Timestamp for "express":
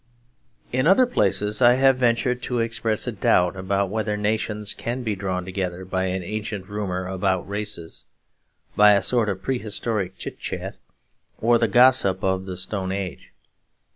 2.57-3.05